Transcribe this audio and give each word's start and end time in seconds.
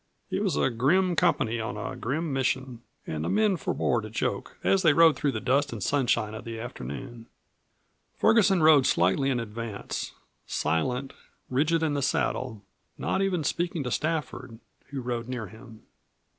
It 0.31 0.41
was 0.43 0.57
a 0.57 0.71
grim 0.71 1.15
company 1.15 1.59
on 1.59 1.77
a 1.77 1.95
grim 1.95 2.33
mission, 2.33 2.81
and 3.05 3.23
the 3.23 3.29
men 3.29 3.55
forbore 3.55 4.01
to 4.01 4.09
joke 4.09 4.57
as 4.63 4.81
they 4.81 4.93
rode 4.93 5.15
through 5.15 5.33
the 5.33 5.39
dust 5.39 5.71
and 5.71 5.83
sunshine 5.83 6.33
of 6.33 6.43
the 6.43 6.59
afternoon. 6.59 7.27
Ferguson 8.17 8.63
rode 8.63 8.87
slightly 8.87 9.29
in 9.29 9.39
advance, 9.39 10.13
silent, 10.47 11.13
rigid 11.51 11.83
in 11.83 11.93
the 11.93 12.01
saddle, 12.01 12.63
not 12.97 13.21
even 13.21 13.43
speaking 13.43 13.83
to 13.83 13.91
Stafford, 13.91 14.57
who 14.87 15.01
rode 15.01 15.27
near 15.27 15.45
him. 15.49 15.83